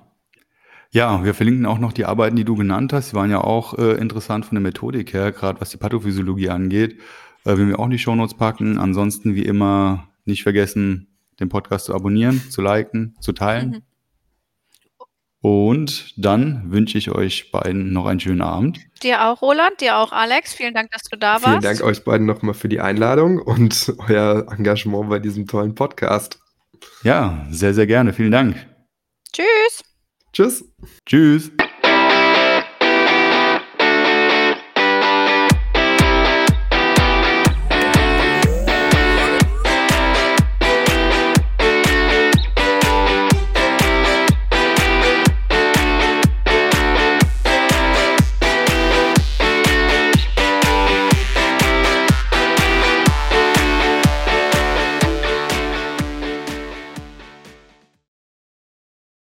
[0.94, 3.12] Ja, wir verlinken auch noch die Arbeiten, die du genannt hast.
[3.12, 7.00] Die waren ja auch äh, interessant von der Methodik her, gerade was die Pathophysiologie angeht.
[7.44, 8.78] Äh, werden wir auch in die Shownotes packen.
[8.78, 11.08] Ansonsten, wie immer, nicht vergessen,
[11.40, 13.70] den Podcast zu abonnieren, zu liken, zu teilen.
[13.70, 13.82] Mhm.
[15.40, 18.78] Und dann wünsche ich euch beiden noch einen schönen Abend.
[19.02, 20.54] Dir auch, Roland, dir auch, Alex.
[20.54, 21.64] Vielen Dank, dass du da Vielen warst.
[21.64, 26.38] Dank euch beiden nochmal für die Einladung und euer Engagement bei diesem tollen Podcast.
[27.02, 28.12] Ja, sehr, sehr gerne.
[28.12, 28.66] Vielen Dank.
[29.32, 29.82] Tschüss.
[30.32, 30.64] Tschüss.
[31.04, 31.50] Tschüss.